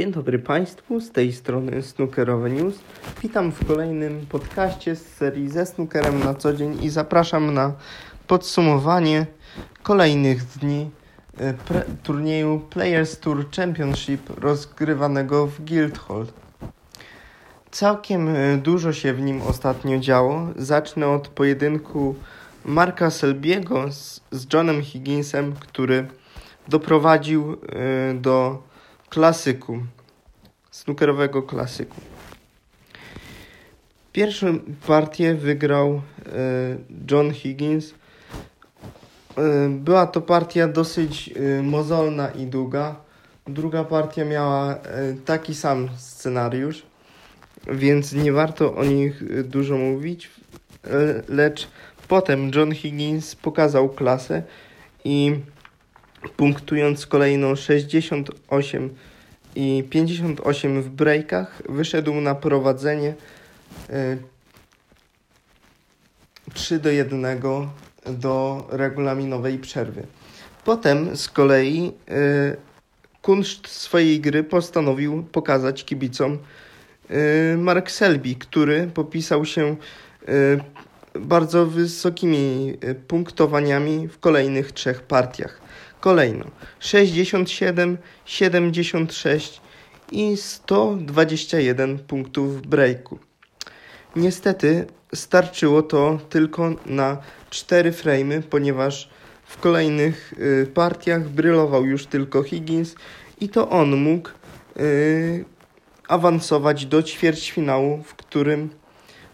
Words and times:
Dzień 0.00 0.12
dobry 0.12 0.38
Państwu, 0.38 1.00
z 1.00 1.10
tej 1.10 1.32
strony 1.32 1.82
Snookerowe 1.82 2.50
News. 2.50 2.74
Witam 3.22 3.52
w 3.52 3.66
kolejnym 3.66 4.26
podcaście 4.26 4.96
z 4.96 5.06
serii 5.06 5.48
ze 5.48 5.66
snookerem 5.66 6.20
na 6.20 6.34
co 6.34 6.52
dzień 6.52 6.84
i 6.84 6.90
zapraszam 6.90 7.54
na 7.54 7.72
podsumowanie 8.26 9.26
kolejnych 9.82 10.44
dni 10.44 10.90
e, 11.38 11.54
pre- 11.54 11.84
turnieju 12.02 12.60
Players 12.70 13.18
Tour 13.18 13.50
Championship 13.56 14.40
rozgrywanego 14.40 15.46
w 15.46 15.64
Guildhall. 15.64 16.26
Całkiem 17.70 18.28
e, 18.28 18.56
dużo 18.56 18.92
się 18.92 19.12
w 19.12 19.20
nim 19.20 19.42
ostatnio 19.42 19.98
działo. 19.98 20.48
Zacznę 20.56 21.08
od 21.08 21.28
pojedynku 21.28 22.14
Marka 22.64 23.10
Selbiego 23.10 23.92
z, 23.92 24.20
z 24.30 24.52
Johnem 24.54 24.82
Higginsem, 24.82 25.52
który 25.52 26.06
doprowadził 26.68 27.52
e, 27.52 28.14
do 28.14 28.69
klasyku, 29.10 29.78
snookerowego 30.70 31.42
klasyku. 31.42 31.96
Pierwszą 34.12 34.58
partię 34.86 35.34
wygrał 35.34 35.88
e, 35.88 36.00
John 37.10 37.32
Higgins. 37.32 37.94
E, 39.38 39.68
była 39.68 40.06
to 40.06 40.20
partia 40.20 40.68
dosyć 40.68 41.28
e, 41.28 41.62
mozolna 41.62 42.30
i 42.30 42.46
długa. 42.46 42.96
Druga 43.46 43.84
partia 43.84 44.24
miała 44.24 44.78
taki 45.24 45.54
sam 45.54 45.88
scenariusz, 45.96 46.82
więc 47.66 48.12
nie 48.12 48.32
warto 48.32 48.74
o 48.74 48.84
nich 48.84 49.44
dużo 49.48 49.76
mówić. 49.76 50.30
Lecz 51.28 51.68
potem 52.08 52.50
John 52.54 52.74
Higgins 52.74 53.36
pokazał 53.36 53.88
klasę 53.88 54.42
i 55.04 55.40
punktując 56.36 57.06
kolejno 57.06 57.56
68 57.56 58.94
i 59.54 59.84
58 59.90 60.82
w 60.82 60.88
breakach, 60.88 61.62
wyszedł 61.68 62.14
na 62.14 62.34
prowadzenie 62.34 63.14
3 66.54 66.78
do 66.78 66.90
1 66.90 67.40
do 68.06 68.66
regulaminowej 68.70 69.58
przerwy. 69.58 70.06
Potem 70.64 71.16
z 71.16 71.28
kolei 71.28 71.92
kunszt 73.22 73.68
swojej 73.68 74.20
gry 74.20 74.44
postanowił 74.44 75.22
pokazać 75.22 75.84
kibicom 75.84 76.38
Mark 77.58 77.90
Selby, 77.90 78.34
który 78.34 78.90
popisał 78.94 79.44
się 79.44 79.76
bardzo 81.14 81.66
wysokimi 81.66 82.76
punktowaniami 83.08 84.08
w 84.08 84.18
kolejnych 84.18 84.72
trzech 84.72 85.02
partiach. 85.02 85.60
Kolejno 86.00 86.44
67, 86.78 87.98
76 88.24 89.60
i 90.12 90.36
121 90.36 91.98
punktów 91.98 92.66
breaku. 92.66 93.18
Niestety 94.16 94.86
starczyło 95.14 95.82
to 95.82 96.18
tylko 96.28 96.70
na 96.86 97.16
4 97.50 97.92
frame, 97.92 98.42
ponieważ 98.42 99.10
w 99.44 99.60
kolejnych 99.60 100.32
y, 100.38 100.66
partiach 100.74 101.28
brylował 101.28 101.86
już 101.86 102.06
tylko 102.06 102.42
Higgins 102.42 102.94
i 103.40 103.48
to 103.48 103.68
on 103.68 103.96
mógł 103.96 104.28
y, 104.76 105.44
awansować 106.08 106.86
do 106.86 107.02
ćwierćfinału, 107.02 108.02
w 108.02 108.14
którym 108.14 108.70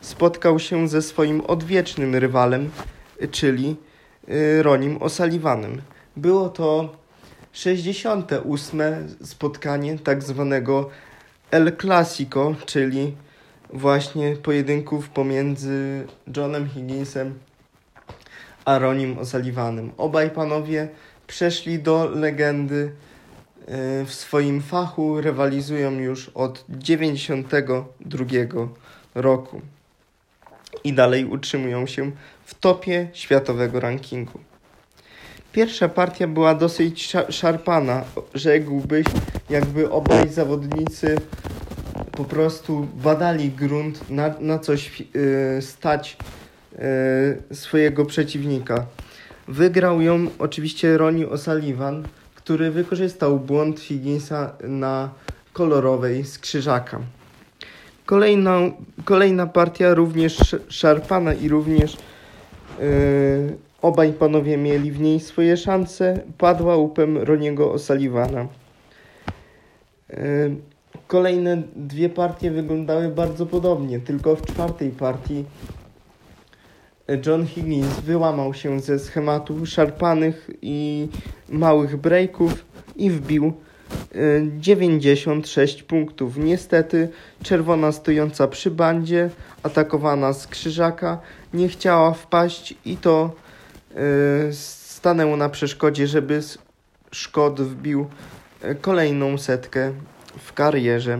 spotkał 0.00 0.58
się 0.58 0.88
ze 0.88 1.02
swoim 1.02 1.40
odwiecznym 1.40 2.14
rywalem, 2.14 2.70
czyli 3.30 3.76
y, 4.28 4.62
Ronim 4.62 4.98
O'Sullivanem. 4.98 5.80
Było 6.16 6.48
to 6.48 6.96
68. 7.52 8.82
spotkanie 9.24 9.98
tak 9.98 10.22
zwanego 10.22 10.90
El 11.50 11.76
Clasico, 11.80 12.54
czyli 12.66 13.14
właśnie 13.72 14.36
pojedynków 14.36 15.08
pomiędzy 15.08 16.06
Johnem 16.36 16.68
Higginsem 16.68 17.38
a 18.64 18.78
Ronim 18.78 19.16
O'Sullivanem. 19.16 19.90
Obaj 19.96 20.30
panowie 20.30 20.88
przeszli 21.26 21.78
do 21.78 22.04
legendy 22.04 22.92
e, 23.66 24.04
w 24.04 24.14
swoim 24.14 24.62
fachu, 24.62 25.20
rywalizują 25.20 25.92
już 25.92 26.28
od 26.28 26.64
92 26.68 28.24
roku 29.14 29.60
i 30.84 30.92
dalej 30.92 31.24
utrzymują 31.24 31.86
się 31.86 32.12
w 32.44 32.54
topie 32.54 33.08
światowego 33.12 33.80
rankingu. 33.80 34.40
Pierwsza 35.56 35.88
partia 35.88 36.26
była 36.26 36.54
dosyć 36.54 37.12
szarpana, 37.28 38.04
rzekłbyś, 38.34 39.06
jakby 39.50 39.90
obaj 39.90 40.28
zawodnicy 40.28 41.16
po 42.12 42.24
prostu 42.24 42.86
badali 43.02 43.50
grunt, 43.50 44.10
na, 44.10 44.34
na 44.40 44.58
coś 44.58 45.00
yy, 45.00 45.62
stać 45.62 46.16
yy, 46.72 47.56
swojego 47.56 48.04
przeciwnika. 48.04 48.86
Wygrał 49.48 50.00
ją 50.00 50.26
oczywiście 50.38 50.98
Ronnie 50.98 51.26
O'Sullivan, 51.26 52.02
który 52.34 52.70
wykorzystał 52.70 53.40
błąd 53.40 53.80
Higginsa 53.80 54.52
na 54.62 55.10
kolorowej 55.52 56.24
z 56.24 56.38
krzyżaka. 56.38 57.00
Kolejna, 58.06 58.58
kolejna 59.04 59.46
partia 59.46 59.94
również 59.94 60.56
szarpana 60.68 61.34
i 61.34 61.48
również 61.48 61.96
yy, 62.78 63.65
Obaj 63.82 64.12
panowie 64.12 64.56
mieli 64.56 64.92
w 64.92 65.00
niej 65.00 65.20
swoje 65.20 65.56
szanse. 65.56 66.20
Padła 66.38 66.76
łupem 66.76 67.18
Roniego 67.18 67.72
O'Sullivana. 67.72 68.46
E, 70.10 70.16
kolejne 71.06 71.62
dwie 71.76 72.08
partie 72.08 72.50
wyglądały 72.50 73.08
bardzo 73.08 73.46
podobnie, 73.46 74.00
tylko 74.00 74.36
w 74.36 74.42
czwartej 74.42 74.90
partii 74.90 75.44
John 77.26 77.46
Higgins 77.46 78.00
wyłamał 78.00 78.54
się 78.54 78.80
ze 78.80 78.98
schematu 78.98 79.66
szarpanych 79.66 80.50
i 80.62 81.08
małych 81.48 81.96
breaków 81.96 82.64
i 82.96 83.10
wbił 83.10 83.52
96 84.58 85.80
e, 85.80 85.84
punktów. 85.84 86.36
Niestety 86.36 87.08
czerwona 87.42 87.92
stojąca 87.92 88.48
przy 88.48 88.70
bandzie, 88.70 89.30
atakowana 89.62 90.32
z 90.32 90.46
krzyżaka, 90.46 91.18
nie 91.54 91.68
chciała 91.68 92.12
wpaść 92.12 92.74
i 92.84 92.96
to 92.96 93.30
Y, 93.96 94.52
stanęło 94.52 95.36
na 95.36 95.48
przeszkodzie, 95.48 96.06
żeby 96.06 96.40
Szkod 97.12 97.60
wbił 97.60 98.06
y, 98.64 98.74
kolejną 98.74 99.38
setkę 99.38 99.92
w 100.38 100.52
karierze. 100.52 101.18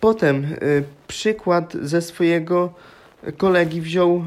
Potem 0.00 0.44
y, 0.44 0.84
przykład 1.08 1.76
ze 1.82 2.02
swojego 2.02 2.74
kolegi 3.36 3.80
wziął 3.80 4.24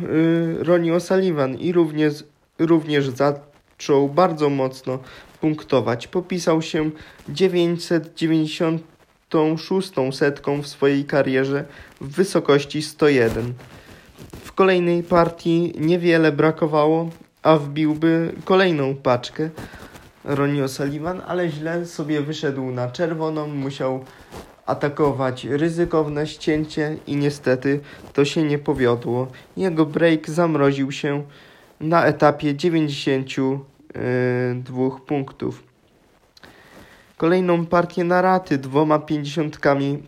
Ronnie 0.59 0.93
O'Sullivan 0.93 1.59
i 1.59 1.71
również, 1.71 2.23
również 2.59 3.09
zaczął 3.09 4.09
bardzo 4.09 4.49
mocno 4.49 4.99
punktować. 5.41 6.07
Popisał 6.07 6.61
się 6.61 6.91
996 7.29 9.91
setką 10.11 10.61
w 10.61 10.67
swojej 10.67 11.05
karierze 11.05 11.65
w 12.01 12.15
wysokości 12.15 12.81
101 12.81 13.53
kolejnej 14.59 15.03
partii 15.03 15.73
niewiele 15.77 16.31
brakowało, 16.31 17.09
a 17.43 17.57
wbiłby 17.57 18.33
kolejną 18.45 18.95
paczkę 18.95 19.49
Ronnie 20.23 20.63
O'Sullivan, 20.63 21.21
ale 21.27 21.49
źle 21.49 21.85
sobie 21.85 22.21
wyszedł 22.21 22.71
na 22.71 22.91
czerwoną, 22.91 23.47
musiał 23.47 24.05
atakować 24.65 25.45
ryzykowne 25.45 26.27
ścięcie 26.27 26.97
i 27.07 27.15
niestety 27.15 27.79
to 28.13 28.25
się 28.25 28.43
nie 28.43 28.57
powiodło. 28.57 29.27
Jego 29.57 29.85
break 29.85 30.29
zamroził 30.29 30.91
się 30.91 31.23
na 31.79 32.05
etapie 32.05 32.55
92 32.55 34.89
punktów. 35.07 35.63
Kolejną 37.17 37.65
partię 37.65 38.03
na 38.03 38.21
raty 38.21 38.57
dwoma 38.57 38.99
pięćdziesiątkami 38.99 40.03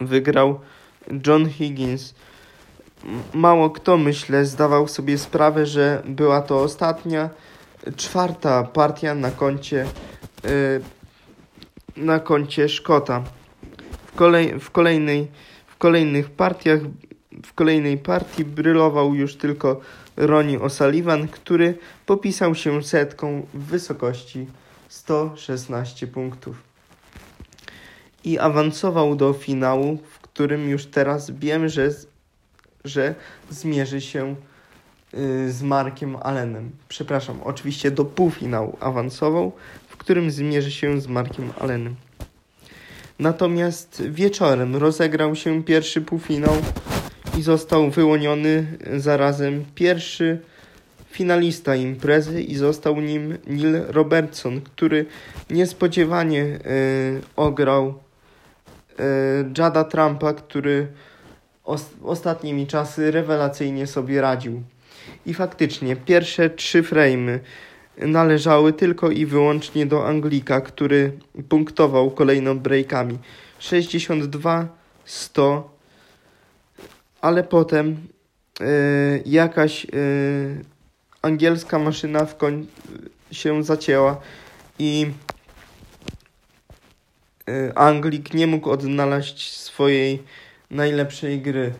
wygrał 0.00 0.60
John 1.26 1.48
Higgins 1.48 2.14
mało 3.34 3.70
kto, 3.70 3.96
myślę, 3.96 4.44
zdawał 4.44 4.88
sobie 4.88 5.18
sprawę, 5.18 5.66
że 5.66 6.02
była 6.04 6.42
to 6.42 6.60
ostatnia, 6.60 7.30
czwarta 7.96 8.64
partia 8.64 9.14
na 9.14 9.30
koncie, 9.30 9.86
yy, 10.44 10.80
na 11.96 12.20
koncie 12.20 12.68
Szkota. 12.68 13.24
W, 14.06 14.16
kolej, 14.16 14.60
w, 14.60 14.70
kolejnej, 14.70 15.28
w 15.66 15.76
kolejnych 15.76 16.30
partiach, 16.30 16.80
w 17.44 17.52
kolejnej 17.52 17.98
partii 17.98 18.44
brylował 18.44 19.14
już 19.14 19.36
tylko 19.36 19.80
Ronnie 20.16 20.58
O'Sullivan, 20.58 21.28
który 21.28 21.78
popisał 22.06 22.54
się 22.54 22.82
setką 22.82 23.46
w 23.54 23.64
wysokości 23.64 24.46
116 24.88 26.06
punktów. 26.06 26.62
I 28.24 28.38
awansował 28.38 29.16
do 29.16 29.32
finału, 29.32 29.98
w 30.10 30.18
którym 30.20 30.68
już 30.68 30.86
teraz 30.86 31.30
wiem, 31.30 31.68
że 31.68 31.90
że 32.88 33.14
zmierzy 33.50 34.00
się 34.00 34.36
y, 35.14 35.52
z 35.52 35.62
Markiem 35.62 36.16
Allenem. 36.16 36.70
Przepraszam, 36.88 37.40
oczywiście 37.44 37.90
do 37.90 38.04
półfinału 38.04 38.76
awansował, 38.80 39.52
w 39.88 39.96
którym 39.96 40.30
zmierzy 40.30 40.70
się 40.70 41.00
z 41.00 41.06
Markiem 41.06 41.52
Allenem. 41.60 41.96
Natomiast 43.18 44.02
wieczorem 44.08 44.76
rozegrał 44.76 45.36
się 45.36 45.64
pierwszy 45.64 46.00
półfinał 46.00 46.54
i 47.38 47.42
został 47.42 47.90
wyłoniony 47.90 48.66
zarazem 48.96 49.64
pierwszy 49.74 50.40
finalista 51.10 51.76
imprezy 51.76 52.42
i 52.42 52.54
został 52.54 53.00
nim 53.00 53.38
Neil 53.46 53.82
Robertson, 53.88 54.60
który 54.60 55.06
niespodziewanie 55.50 56.42
y, 56.42 56.58
ograł 57.36 57.88
y, 57.88 59.04
Jada 59.58 59.84
Trumpa, 59.84 60.32
który 60.32 60.86
ostatnimi 62.04 62.66
czasy 62.66 63.10
rewelacyjnie 63.10 63.86
sobie 63.86 64.20
radził. 64.20 64.62
I 65.26 65.34
faktycznie 65.34 65.96
pierwsze 65.96 66.50
trzy 66.50 66.82
frame'y 66.82 67.38
należały 67.98 68.72
tylko 68.72 69.10
i 69.10 69.26
wyłącznie 69.26 69.86
do 69.86 70.06
Anglika, 70.06 70.60
który 70.60 71.12
punktował 71.48 72.10
kolejno 72.10 72.54
breakami 72.54 73.18
62 73.58 74.68
100 75.04 75.76
ale 77.20 77.44
potem 77.44 78.08
yy, 78.60 78.66
jakaś 79.26 79.84
yy, 79.84 80.64
angielska 81.22 81.78
maszyna 81.78 82.24
w 82.24 82.36
koń 82.36 82.66
się 83.32 83.64
zacięła 83.64 84.20
i 84.78 85.06
yy, 87.46 87.72
Anglik 87.74 88.34
nie 88.34 88.46
mógł 88.46 88.70
odnaleźć 88.70 89.52
swojej 89.52 90.22
najlepszej 90.70 91.40
gry. 91.40 91.72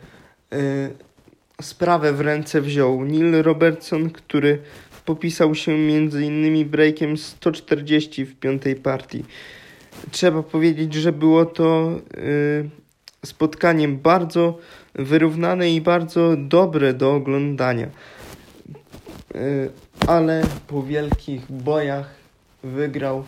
Sprawę 1.63 2.13
w 2.13 2.21
ręce 2.21 2.61
wziął 2.61 3.05
Neil 3.05 3.43
Robertson, 3.43 4.11
który 4.11 4.59
popisał 5.05 5.55
się 5.55 5.73
m.in. 5.73 6.69
breakiem 6.69 7.17
140 7.17 8.27
w 8.27 8.39
piątej 8.39 8.77
partii. 8.77 9.25
Trzeba 10.11 10.43
powiedzieć, 10.43 10.95
że 10.95 11.13
było 11.13 11.45
to 11.45 12.01
spotkaniem 13.27 13.99
bardzo 13.99 14.59
wyrównane 14.95 15.71
i 15.71 15.81
bardzo 15.81 16.37
dobre 16.37 16.95
do 16.95 17.15
oglądania. 17.15 17.87
Y, 19.35 19.71
ale 20.07 20.43
po 20.67 20.83
wielkich 20.83 21.53
bojach 21.53 22.15
wygrał, 22.63 23.25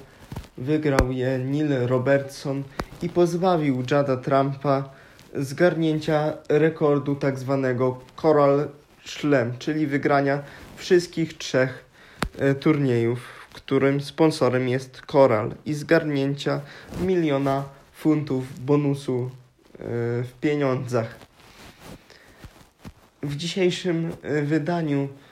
wygrał 0.58 1.12
je 1.12 1.38
Neil 1.38 1.87
Robertson 1.87 2.62
i 3.02 3.08
pozbawił 3.08 3.82
Jada 3.90 4.16
Trumpa 4.16 4.90
zgarnięcia 5.35 6.33
rekordu 6.49 7.15
tak 7.15 7.39
zwanego 7.39 7.99
Coral 8.17 8.69
Slam, 9.05 9.59
czyli 9.59 9.87
wygrania 9.87 10.43
wszystkich 10.77 11.39
trzech 11.39 11.85
y, 12.43 12.55
turniejów, 12.55 13.21
w 13.51 13.55
którym 13.55 14.01
sponsorem 14.01 14.69
jest 14.69 15.03
Coral 15.07 15.55
i 15.67 15.75
zgarnięcia 15.75 16.61
miliona 17.01 17.65
funtów 17.93 18.65
bonusu 18.65 19.25
y, 19.25 19.79
w 20.25 20.33
pieniądzach. 20.41 21.29
W 23.23 23.37
dzisiejszym 23.37 24.13
e, 24.23 24.43
wydaniu 24.43 25.03
e, 25.03 25.28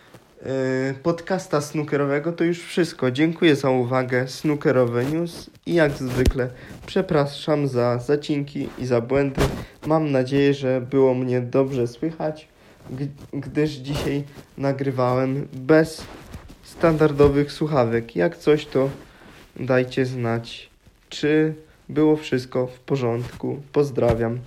podcasta 1.02 1.60
snookerowego 1.60 2.32
to 2.32 2.44
już 2.44 2.62
wszystko. 2.62 3.10
Dziękuję 3.10 3.56
za 3.56 3.70
uwagę. 3.70 4.28
Snookerowe 4.28 5.04
News 5.04 5.50
i 5.66 5.74
jak 5.74 5.92
zwykle 5.92 6.48
przepraszam 6.86 7.68
za 7.68 7.98
zacinki 7.98 8.68
i 8.78 8.86
za 8.86 9.00
błędy. 9.00 9.42
Mam 9.86 10.10
nadzieję, 10.10 10.54
że 10.54 10.80
było 10.80 11.14
mnie 11.14 11.40
dobrze 11.40 11.86
słychać, 11.86 12.48
gdyż 13.32 13.70
dzisiaj 13.70 14.24
nagrywałem 14.58 15.48
bez 15.52 16.04
standardowych 16.62 17.52
słuchawek. 17.52 18.16
Jak 18.16 18.36
coś 18.36 18.66
to 18.66 18.90
dajcie 19.60 20.06
znać, 20.06 20.70
czy 21.08 21.54
było 21.88 22.16
wszystko 22.16 22.66
w 22.66 22.80
porządku. 22.80 23.62
Pozdrawiam. 23.72 24.38